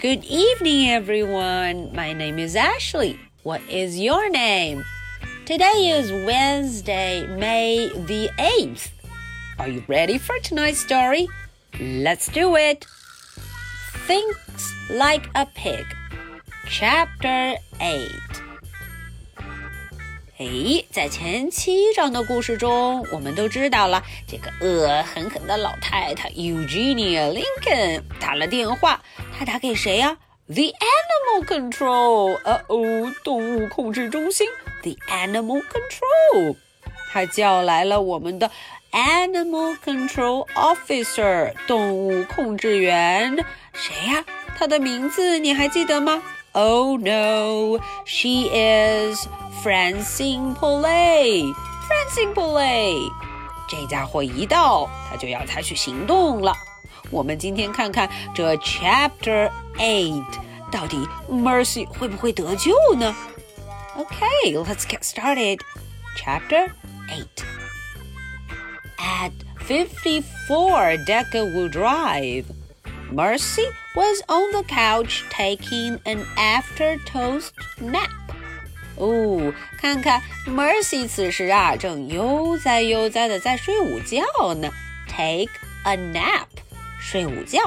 [0.00, 1.94] Good evening, everyone.
[1.94, 3.18] My name is Ashley.
[3.42, 4.84] What is your name?
[5.44, 8.90] Today is Wednesday, May the 8th.
[9.58, 11.28] Are you ready for tonight's story?
[11.80, 12.86] Let's do it.
[14.06, 15.84] Thinks like a pig.
[16.68, 18.08] Chapter 8.
[20.38, 29.00] 诶，在前七章的故事中，我们都知道了，这个恶狠狠的老太太 Eugenia Lincoln 打了电话，
[29.37, 34.47] 他打给谁呀？The Animal Control，呃哦，动物控制中心
[34.81, 36.55] ，The Animal Control，
[37.11, 38.49] 他叫来了我们的
[38.91, 44.25] Animal Control Officer，动物控制员，谁呀？
[44.57, 49.27] 他的名字你还记得吗？Oh no，she is。
[49.63, 53.11] Francine Polay，Francine Polay，
[53.67, 56.55] 这家伙一到，他就要采取行动了。
[57.09, 60.25] 我们今天看看这 Chapter Eight
[60.71, 60.97] 到底
[61.29, 63.15] Mercy 会不会得救呢
[63.95, 65.59] ？Okay, let's get started.
[66.17, 66.71] Chapter
[67.09, 67.43] Eight.
[68.99, 69.31] At
[69.67, 72.45] 54 Deckawoo Drive,
[73.11, 73.63] Mercy
[73.95, 78.09] was on the couch taking an after toast nap.
[78.97, 84.69] 哦，看看 Mercy 此时啊，正悠哉悠哉的在睡午觉呢。
[85.07, 85.51] Take
[85.83, 86.46] a nap，
[87.06, 87.58] 睡午觉。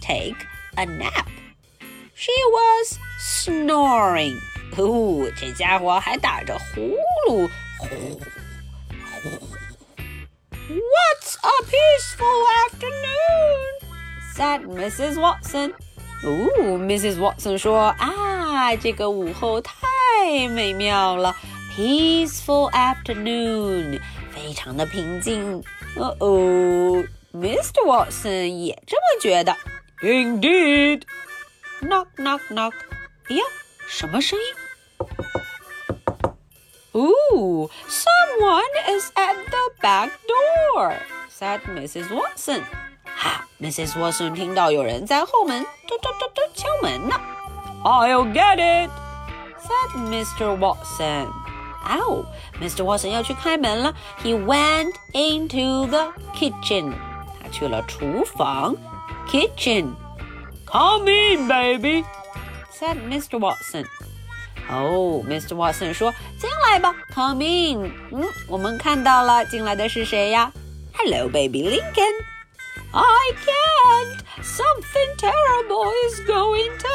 [0.00, 0.36] Take
[0.76, 4.36] a nap。She was snoring。
[4.76, 6.96] 哦，这家伙还打着呼
[7.28, 7.48] 噜。
[10.68, 13.64] What's a peaceful afternoon?
[14.34, 15.14] said Mrs.
[15.18, 15.72] Watson.
[16.24, 17.18] 哦，Mrs.
[17.18, 19.74] Watson 说啊，这个午后太
[20.24, 21.36] 太美妙了，
[21.76, 24.00] peaceful afternoon，
[24.32, 25.62] 非常的平静。
[25.96, 27.84] 哦哦 ，Mr.
[27.84, 29.54] Watson 也这么觉得。
[30.02, 32.72] Indeed。Knock knock knock。
[33.28, 33.42] 哎呀，
[33.86, 34.44] 什么声音？
[36.92, 40.94] Ooh, someone is at the back door,"
[41.28, 42.08] said Mrs.
[42.08, 42.62] Watson.
[43.04, 43.96] 哈，Mrs.
[43.98, 47.20] Watson 听到有人在后门嘟嘟嘟嘟敲门呢。
[47.84, 48.90] I'll get it
[49.60, 50.56] said Mr.
[50.56, 51.26] Watson.
[51.86, 52.24] Oh,
[52.60, 52.82] Mr.
[52.84, 53.92] Watson 要去开门了。
[54.22, 56.94] He went into the kitchen.
[57.48, 58.76] 他去了厨房，
[59.28, 59.94] kitchen.
[60.66, 62.04] Come in, baby,
[62.72, 63.38] said Mr.
[63.38, 63.84] Watson.
[64.68, 65.54] 哦、oh,，Mr.
[65.54, 70.50] Watson 说：“进来吧，Come in。”嗯，我们看到了，进来的是谁呀？
[70.96, 72.14] Hello, baby Lincoln.
[72.92, 74.20] I can't.
[74.42, 76.87] Something terrible is going to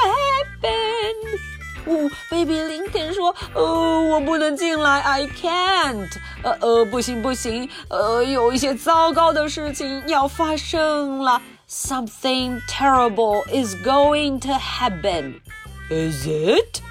[1.84, 1.86] happen.
[1.86, 6.10] 哦，baby Lincoln 说，呃，我不能进来，I can't，
[6.44, 16.82] 呃呃，不行不行，呃，有一些糟糕的事情要发生了，something terrible is going to happen。Is it？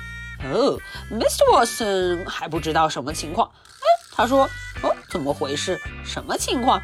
[0.52, 0.78] 哦，
[1.10, 1.44] Mr.
[1.52, 3.48] Watson 还不知道什么情况。
[3.48, 4.48] 哎，他说，
[4.82, 5.80] 哦，怎么回事？
[6.04, 6.80] 什么情况？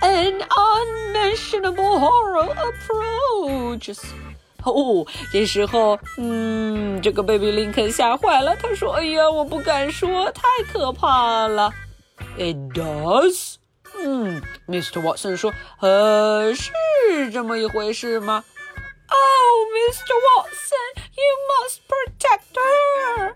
[0.00, 3.98] An unmentionable horror approaches.
[4.65, 8.55] 哦，这时候，嗯，这个 Baby Lincoln 吓坏了。
[8.55, 10.41] 他说：“哎呀，我不敢说，太
[10.71, 11.71] 可怕了。”
[12.37, 13.55] It does。
[14.03, 15.01] 嗯，Mr.
[15.01, 18.43] Watson 说：“呃，是这么一回事吗
[19.09, 20.13] ？”Oh, Mr.
[20.25, 23.33] Watson, you must protect her.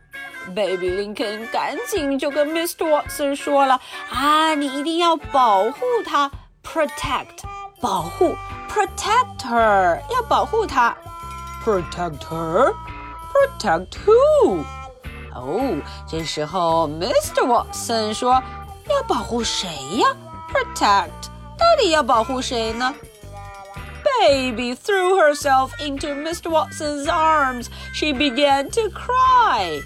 [0.55, 2.89] Baby Lincoln 赶紧就跟 Mr.
[2.89, 3.79] Watson 说了
[4.09, 6.31] ：“啊，你一定要保护她
[6.63, 7.43] ，protect，
[7.79, 8.35] 保护
[8.69, 10.95] ，protect her，要保护她。”
[11.66, 12.72] Protect her?
[13.32, 14.64] Protect who?
[15.34, 17.46] 哦，这时候 Mr.
[17.46, 19.68] Watson 说：“要保护谁
[19.98, 20.08] 呀？
[20.52, 21.28] Protect
[21.58, 22.94] 到底要保护谁呢？”
[24.20, 26.50] Baby threw herself into Mr.
[26.50, 27.66] Watson's arms.
[27.94, 29.82] She began to cry.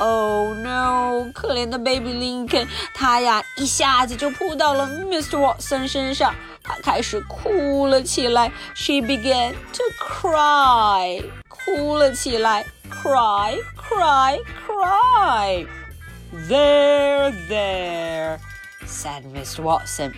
[0.00, 1.30] Oh no！
[1.32, 5.38] 可怜的 Baby Lincoln，他呀一下子就扑到了 Mr.
[5.38, 6.34] Watson 身上。
[6.68, 8.50] 她开始哭了起来。
[8.74, 18.38] She began to cry，哭了起来，cry cry cry。There there
[18.86, 19.62] said Mr.
[19.62, 20.12] Watson。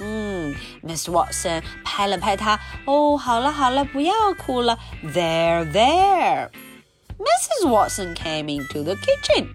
[0.00, 0.54] 嗯，
[0.84, 1.10] Mr.
[1.10, 2.60] Watson 拍了拍她。
[2.84, 4.78] 哦，好了好了，不要哭了。
[5.04, 7.68] There there。Mrs.
[7.68, 9.54] Watson came into the kitchen。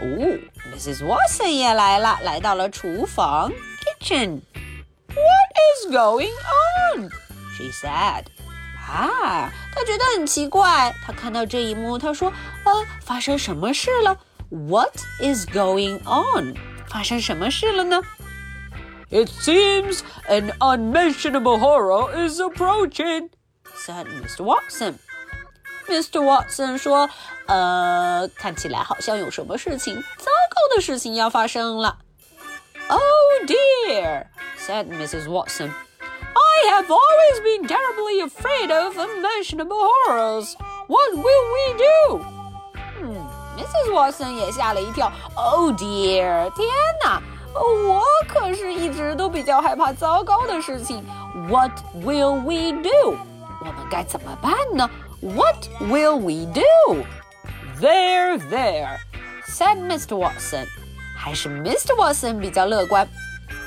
[0.00, 0.38] 哦，
[0.74, 1.04] Mrs.
[1.06, 3.52] Watson 也来了，来到了厨房
[4.00, 4.40] kitchen。
[5.12, 6.32] what is going
[6.94, 7.10] on?
[7.56, 8.24] She said.
[8.88, 10.94] 啊，她觉得很奇怪。
[11.04, 12.72] 她看到这一幕，她说：“呃，
[13.02, 14.18] 发生什么事了？
[14.50, 16.54] What is going on？
[16.88, 18.00] 发生什么事了呢？”
[19.10, 23.30] It seems an unmentionable horror is approaching,"
[23.74, 24.44] said Mr.
[24.44, 24.94] Watson.
[25.86, 26.22] Mr.
[26.22, 31.98] Watson 说：“呃，看起来好像有什么事情，糟糕的事情要发生了。”
[32.88, 33.00] Oh
[33.46, 34.26] dear,
[34.62, 35.28] said Mrs.
[35.28, 35.72] Watson.
[36.34, 40.56] I have always been terribly afraid of unmentionable horrors.
[40.88, 42.20] What will we do?
[43.00, 43.26] 嗯，
[43.56, 43.92] Mrs.
[43.92, 45.10] Watson 也吓了一跳。
[45.36, 46.68] Oh dear，天
[47.04, 47.20] 哪！
[47.54, 51.04] 我可是一直都比较害怕糟糕的事情。
[51.48, 53.16] What will we do？
[53.60, 54.88] 我们该怎么办呢？
[55.20, 57.04] What will we do?
[57.80, 58.98] There, there,
[59.46, 60.16] said Mr.
[60.16, 60.66] Watson.
[61.16, 61.96] 还是 Mr.
[61.96, 63.08] Watson 比较乐观。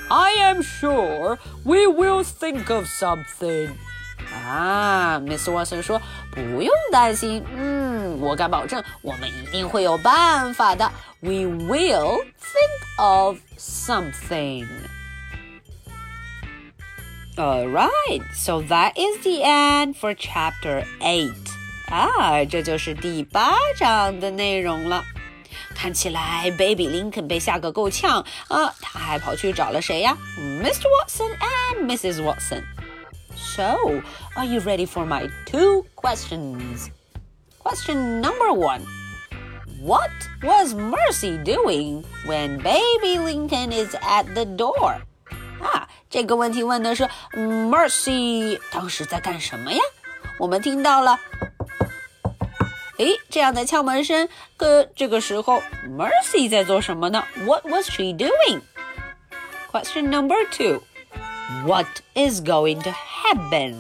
[0.10, 3.72] I am sure we will think of something.
[4.34, 5.52] 啊，Mr.
[5.52, 6.02] Watson 说
[6.32, 10.90] 不用担心，嗯，我敢保证我们一定会有办法的。
[11.20, 14.68] We will think of something.
[17.38, 21.34] Alright, so that is the end for chapter eight.
[21.90, 25.04] 啊，这就是第八章的内容了。
[25.76, 28.74] 看起来 Baby Lincoln 被吓个够呛啊！
[28.82, 30.18] 他还跑去找了谁呀？
[30.38, 30.86] Mr.
[30.88, 32.24] Watson and Mrs.
[32.24, 32.64] Watson.
[33.36, 34.02] So,
[34.36, 36.90] are you ready for my two questions?
[37.60, 38.82] Question number one.
[39.82, 40.12] What
[40.44, 45.02] was Mercy doing when Baby Lincoln is at the door?
[45.60, 49.80] 啊，这个问题问的是 Mercy 当时在干什么呀？
[50.38, 51.20] 我们听到了，
[52.99, 54.29] 诶，这样的敲门声。
[54.57, 58.61] 可这个时候，Mercy 在做什么呢？What was she doing?
[59.71, 60.83] Question number two.
[61.67, 63.75] What is going to happen?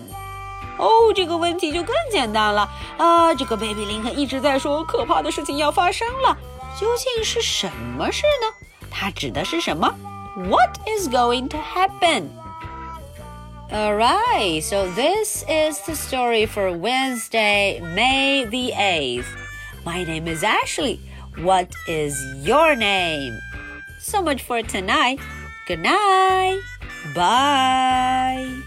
[0.79, 2.69] 哦，这个问题就更简单了
[2.99, 3.35] 啊！
[3.35, 6.37] 这个 Baby 林肯一直在说可怕的事情要发生了，
[6.79, 8.89] 究竟是什么事呢？
[8.91, 9.95] 它指的是什么
[10.37, 12.29] ？What is going to happen?
[13.73, 19.27] Alright, so this is the story for Wednesday, May the 8th.
[19.85, 21.01] My name is Ashley.
[21.39, 22.17] What is
[22.47, 23.41] your name?
[23.99, 25.19] So much for tonight.
[25.67, 26.61] Good night.
[27.13, 28.63] Bye.